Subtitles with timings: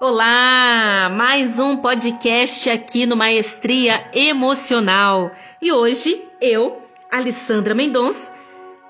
[0.00, 5.30] Olá, mais um podcast aqui no Maestria Emocional.
[5.62, 6.82] E hoje eu,
[7.12, 8.34] Alessandra Mendonça,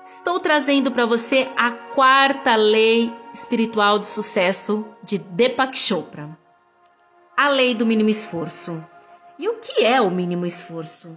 [0.03, 6.35] estou trazendo para você a quarta lei espiritual do sucesso de Deepak Chopra.
[7.37, 8.83] A lei do mínimo esforço.
[9.37, 11.15] E o que é o mínimo esforço?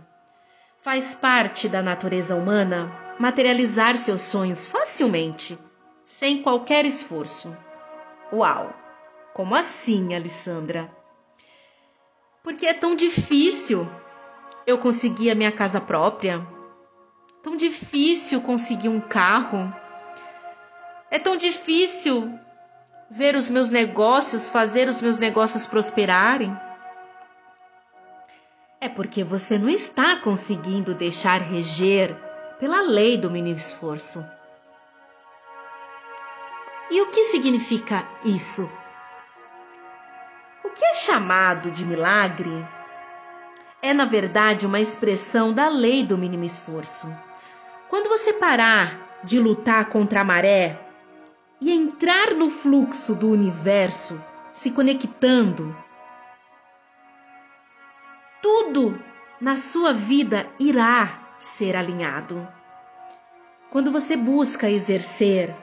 [0.82, 5.58] Faz parte da natureza humana materializar seus sonhos facilmente,
[6.04, 7.56] sem qualquer esforço.
[8.30, 8.87] Uau!
[9.34, 10.90] Como assim, Alessandra?
[12.42, 13.88] Porque é tão difícil
[14.66, 16.46] eu conseguir a minha casa própria,
[17.42, 19.72] tão difícil conseguir um carro,
[21.10, 22.38] é tão difícil
[23.10, 26.54] ver os meus negócios, fazer os meus negócios prosperarem.
[28.80, 32.14] É porque você não está conseguindo deixar reger
[32.60, 34.24] pela lei do mínimo esforço.
[36.90, 38.70] E o que significa isso?
[40.78, 42.64] Que é chamado de milagre
[43.82, 47.12] é, na verdade, uma expressão da lei do mínimo esforço.
[47.88, 50.80] Quando você parar de lutar contra a maré
[51.60, 55.76] e entrar no fluxo do universo, se conectando,
[58.40, 59.02] tudo
[59.40, 62.46] na sua vida irá ser alinhado.
[63.70, 65.54] Quando você busca exercer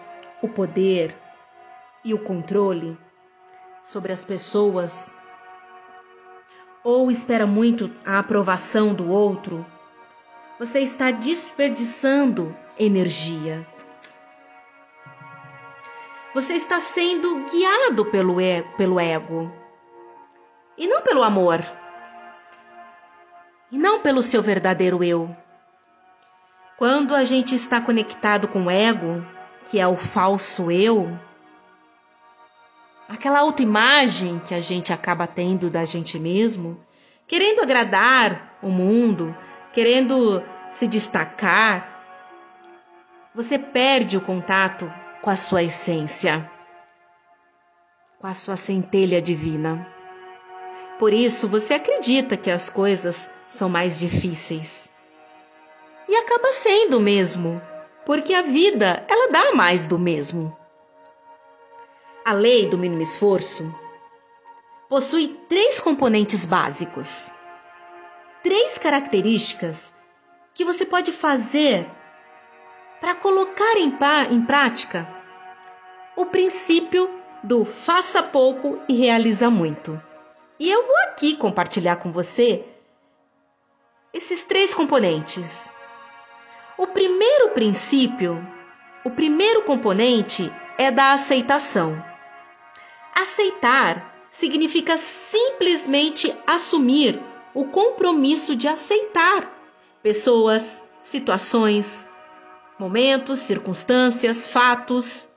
[0.41, 1.17] o poder
[2.03, 2.97] e o controle
[3.85, 5.15] sobre as pessoas,
[6.83, 9.65] ou espera muito a aprovação do outro,
[10.59, 13.65] você está desperdiçando energia.
[16.33, 19.49] Você está sendo guiado pelo, e pelo ego
[20.77, 21.63] e não pelo amor,
[23.71, 25.35] e não pelo seu verdadeiro eu.
[26.77, 29.25] Quando a gente está conectado com o ego,
[29.69, 31.17] que é o falso eu,
[33.07, 36.79] aquela autoimagem que a gente acaba tendo da gente mesmo,
[37.27, 39.35] querendo agradar o mundo,
[39.73, 41.93] querendo se destacar,
[43.33, 46.49] você perde o contato com a sua essência,
[48.19, 49.87] com a sua centelha divina.
[50.97, 54.91] Por isso você acredita que as coisas são mais difíceis.
[56.07, 57.61] E acaba sendo mesmo,
[58.05, 60.55] porque a vida, ela dá mais do mesmo.
[62.27, 63.71] A lei do mínimo esforço
[64.89, 67.31] possui três componentes básicos.
[68.41, 69.93] Três características
[70.51, 71.87] que você pode fazer
[72.99, 73.95] para colocar em,
[74.31, 75.07] em prática
[76.15, 77.07] o princípio
[77.43, 80.01] do faça pouco e realiza muito.
[80.59, 82.65] E eu vou aqui compartilhar com você
[84.11, 85.71] esses três componentes.
[86.75, 88.35] O primeiro princípio,
[89.03, 92.14] o primeiro componente é da aceitação.
[93.15, 97.21] Aceitar significa simplesmente assumir
[97.53, 99.49] o compromisso de aceitar
[100.03, 102.09] pessoas, situações,
[102.77, 105.29] momentos, circunstâncias, fatos,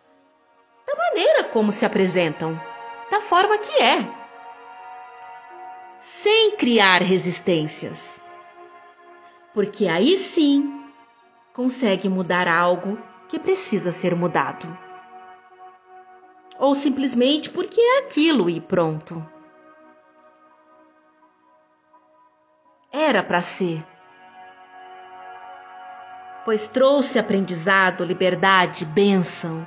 [0.85, 2.61] da maneira como se apresentam,
[3.11, 4.05] da forma que é,
[6.01, 8.21] sem criar resistências.
[9.55, 10.85] Porque aí sim
[11.53, 14.88] consegue mudar algo que precisa ser mudado.
[16.59, 19.25] Ou simplesmente porque é aquilo e pronto.
[22.93, 23.85] Era para ser.
[26.45, 29.67] Pois trouxe aprendizado, liberdade, bênção.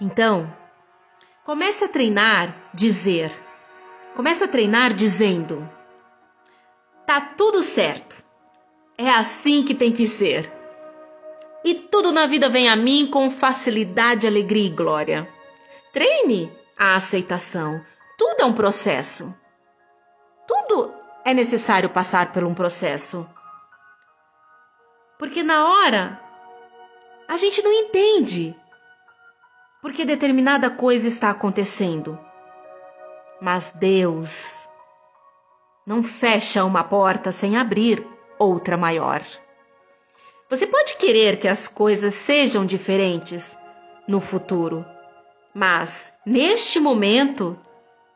[0.00, 0.52] Então,
[1.44, 3.32] comece a treinar dizer.
[4.16, 5.68] Comece a treinar dizendo:
[7.06, 8.22] Tá tudo certo.
[8.98, 10.61] É assim que tem que ser.
[11.64, 15.28] E tudo na vida vem a mim com facilidade, alegria e glória.
[15.92, 17.82] Treine a aceitação.
[18.18, 19.34] Tudo é um processo.
[20.46, 20.92] Tudo
[21.24, 23.28] é necessário passar por um processo.
[25.18, 26.20] Porque na hora
[27.28, 28.56] a gente não entende
[29.80, 32.18] porque determinada coisa está acontecendo.
[33.40, 34.68] Mas Deus
[35.84, 38.06] não fecha uma porta sem abrir
[38.38, 39.22] outra maior.
[40.52, 43.56] Você pode querer que as coisas sejam diferentes
[44.06, 44.84] no futuro,
[45.54, 47.58] mas neste momento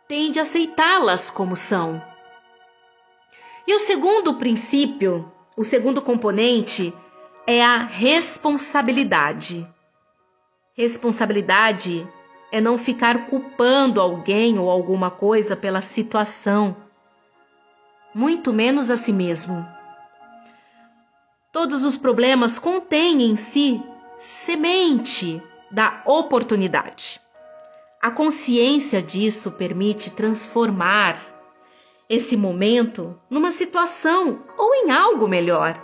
[0.06, 2.02] tende a aceitá-las como são.
[3.66, 6.92] E o segundo princípio, o segundo componente,
[7.46, 9.66] é a responsabilidade.
[10.74, 12.06] Responsabilidade
[12.52, 16.76] é não ficar culpando alguém ou alguma coisa pela situação,
[18.14, 19.75] muito menos a si mesmo.
[21.56, 23.82] Todos os problemas contêm em si
[24.18, 27.18] semente da oportunidade.
[27.98, 31.18] A consciência disso permite transformar
[32.10, 35.82] esse momento numa situação ou em algo melhor.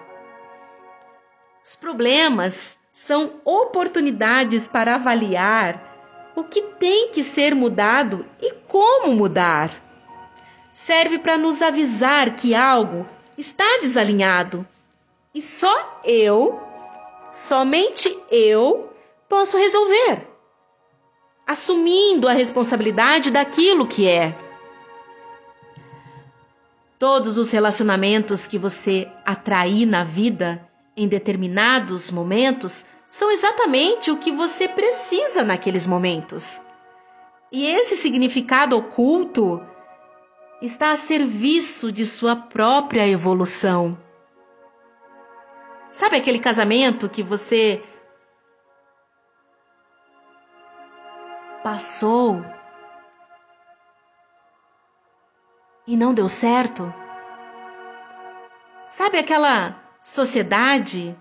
[1.65, 9.71] Os problemas são oportunidades para avaliar o que tem que ser mudado e como mudar.
[10.71, 13.07] Serve para nos avisar que algo
[13.39, 14.69] está desalinhado
[15.35, 16.61] e só eu,
[17.33, 18.93] somente eu,
[19.29, 20.29] posso resolver,
[21.47, 24.37] assumindo a responsabilidade daquilo que é.
[26.99, 34.31] Todos os relacionamentos que você atrair na vida em determinados momentos são exatamente o que
[34.31, 36.61] você precisa naqueles momentos.
[37.51, 39.61] E esse significado oculto
[40.63, 43.99] está a serviço de sua própria evolução.
[45.93, 47.85] Sabe aquele casamento que você
[51.63, 52.43] passou
[55.87, 56.93] e não deu certo?
[58.89, 61.15] Sabe aquela sociedade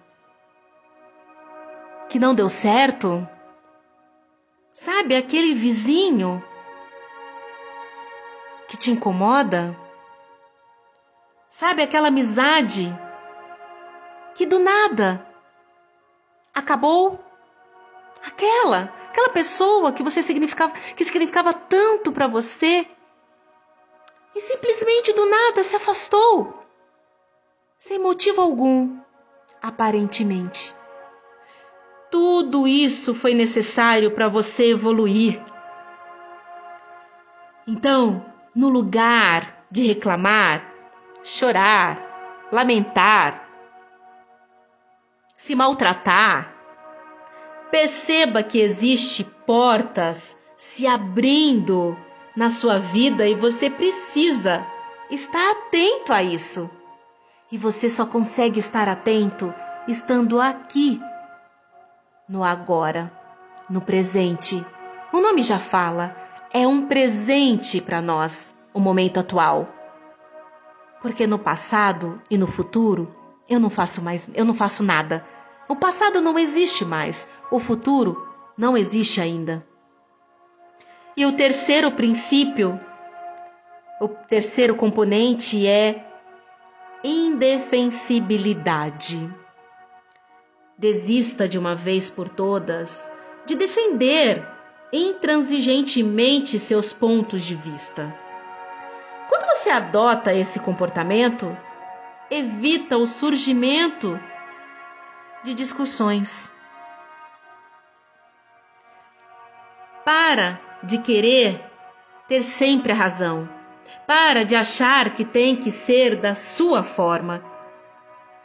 [2.08, 3.28] que não deu certo?
[4.72, 6.42] Sabe aquele vizinho
[8.70, 9.78] que te incomoda?
[11.50, 12.98] Sabe aquela amizade
[14.42, 15.24] que do nada
[16.52, 17.24] acabou?
[18.26, 22.88] Aquela, aquela pessoa que você significava, que significava tanto para você
[24.36, 26.60] e simplesmente do nada se afastou,
[27.78, 29.00] sem motivo algum,
[29.62, 30.76] aparentemente.
[32.10, 35.40] Tudo isso foi necessário para você evoluir.
[37.68, 40.68] Então, no lugar de reclamar,
[41.24, 43.51] chorar, lamentar,
[45.42, 46.54] se maltratar,
[47.72, 51.98] perceba que existe portas se abrindo
[52.36, 54.64] na sua vida e você precisa
[55.10, 56.70] estar atento a isso.
[57.52, 59.52] E você só consegue estar atento
[59.88, 61.02] estando aqui
[62.30, 63.12] no agora,
[63.68, 64.64] no presente.
[65.12, 66.16] O nome já fala,
[66.54, 69.66] é um presente para nós, o momento atual.
[71.02, 73.21] Porque no passado e no futuro
[73.52, 75.26] eu não faço mais, eu não faço nada.
[75.68, 78.26] O passado não existe mais, o futuro
[78.58, 79.68] não existe ainda.
[81.16, 82.80] E o terceiro princípio,
[84.00, 86.08] o terceiro componente é
[87.04, 89.30] indefensibilidade.
[90.78, 93.12] Desista de uma vez por todas
[93.46, 94.48] de defender
[94.94, 98.16] intransigentemente seus pontos de vista.
[99.30, 101.58] Quando você adota esse comportamento,
[102.32, 104.18] evita o surgimento
[105.44, 106.56] de discussões.
[110.06, 111.62] Para de querer
[112.30, 113.50] ter sempre a razão.
[114.08, 117.44] Para de achar que tem que ser da sua forma.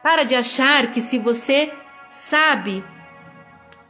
[0.02, 1.72] Para de achar que se você
[2.10, 2.84] sabe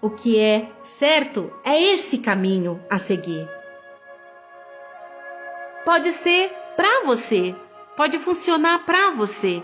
[0.02, 3.49] o que é certo, é esse caminho a seguir.
[5.87, 7.56] Pode ser para você,
[7.96, 9.62] pode funcionar para você,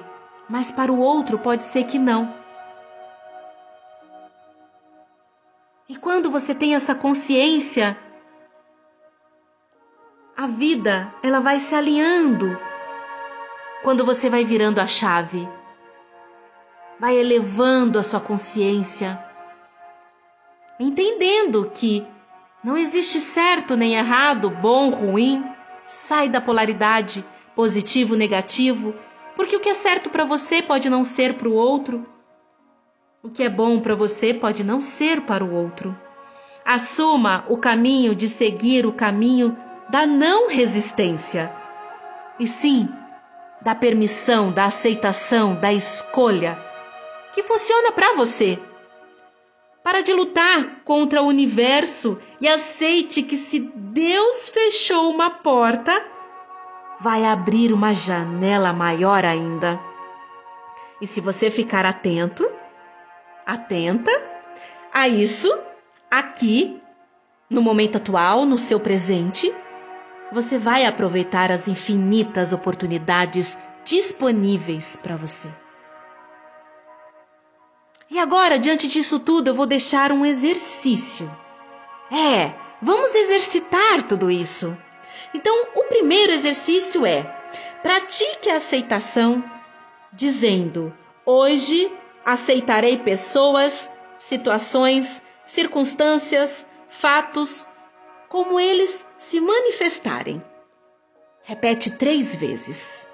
[0.52, 2.30] mas para o outro pode ser que não.
[5.88, 7.96] E quando você tem essa consciência,
[10.36, 12.54] a vida ela vai se alinhando.
[13.82, 15.48] Quando você vai virando a chave
[17.00, 19.18] vai elevando a sua consciência,
[20.78, 22.06] entendendo que
[22.62, 25.44] não existe certo nem errado, bom, ruim.
[25.86, 27.24] Sai da polaridade
[27.56, 28.94] positivo, negativo,
[29.36, 32.04] porque o que é certo para você pode não ser para o outro.
[33.22, 35.96] O que é bom para você pode não ser para o outro.
[36.64, 39.56] Assuma o caminho de seguir o caminho
[39.88, 41.52] da não resistência.
[42.38, 42.88] E sim,
[43.60, 46.58] da permissão, da aceitação, da escolha
[47.32, 48.58] que funciona para você.
[49.82, 56.11] Para de lutar contra o universo e aceite que se Deus fechou uma porta,
[57.02, 59.80] vai abrir uma janela maior ainda.
[61.00, 62.48] E se você ficar atento,
[63.44, 64.12] atenta
[64.94, 65.52] a isso
[66.08, 66.80] aqui,
[67.50, 69.52] no momento atual, no seu presente,
[70.30, 75.52] você vai aproveitar as infinitas oportunidades disponíveis para você.
[78.08, 81.28] E agora, diante disso tudo, eu vou deixar um exercício.
[82.12, 84.76] É, vamos exercitar tudo isso.
[85.34, 87.22] Então, o primeiro exercício é:
[87.82, 89.42] pratique a aceitação,
[90.12, 91.90] dizendo: Hoje
[92.24, 97.66] aceitarei pessoas, situações, circunstâncias, fatos
[98.28, 100.42] como eles se manifestarem.
[101.42, 103.08] Repete três vezes.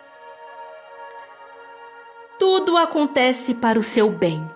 [2.38, 4.48] Tudo acontece para o seu bem.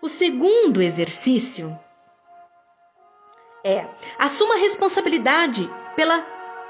[0.00, 1.76] O segundo exercício
[3.64, 3.86] é
[4.18, 6.24] assuma responsabilidade pela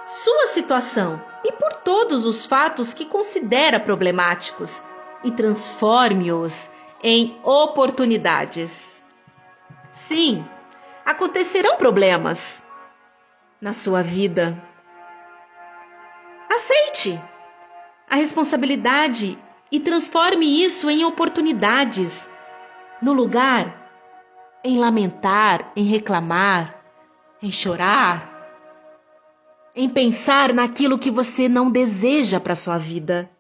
[0.07, 4.83] sua situação e por todos os fatos que considera problemáticos
[5.23, 6.71] e transforme-os
[7.03, 9.05] em oportunidades.
[9.91, 10.45] Sim,
[11.05, 12.67] acontecerão problemas
[13.61, 14.61] na sua vida.
[16.49, 17.21] Aceite
[18.09, 19.39] a responsabilidade
[19.71, 22.29] e transforme isso em oportunidades,
[23.01, 23.81] no lugar
[24.65, 26.80] em lamentar, em reclamar,
[27.43, 28.31] em chorar,
[29.75, 33.31] em pensar naquilo que você não deseja para sua vida.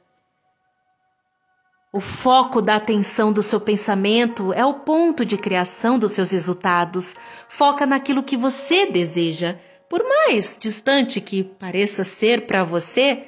[1.93, 7.17] O foco da atenção do seu pensamento é o ponto de criação dos seus resultados.
[7.49, 13.27] Foca naquilo que você deseja, por mais distante que pareça ser para você,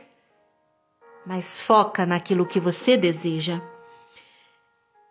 [1.26, 3.60] mas foca naquilo que você deseja.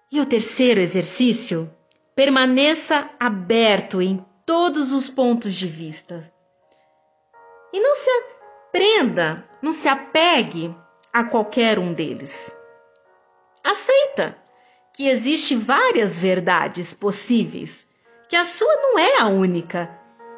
[0.10, 1.70] E o terceiro exercício,
[2.16, 6.30] permaneça aberto em todos os pontos de vista.
[7.72, 8.10] E não se
[8.70, 10.76] prenda, não se apegue
[11.14, 12.54] a qualquer um deles.
[13.64, 14.38] Aceita
[14.94, 17.90] que existe várias verdades possíveis,
[18.28, 19.90] que a sua não é a única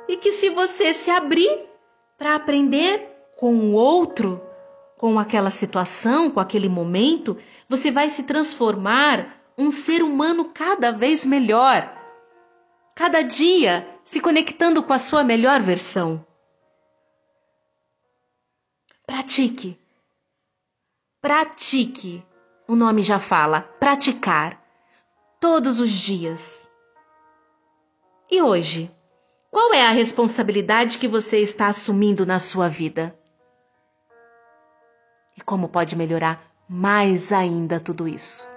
[0.08, 1.66] e que se você se abrir
[2.16, 4.40] para aprender com o outro,
[4.96, 7.36] com aquela situação, com aquele momento,
[7.68, 12.03] você vai se transformar um ser humano cada vez melhor.
[12.96, 16.26] Cada dia se conectando com a sua melhor versão.
[19.06, 19.80] Pratique.
[21.20, 22.26] Pratique.
[22.68, 24.62] O nome já fala, praticar.
[25.40, 26.70] Todos os dias.
[28.32, 28.94] E hoje?
[29.52, 33.18] Qual é a responsabilidade que você está assumindo na sua vida?
[35.36, 38.48] E como pode melhorar mais ainda tudo isso?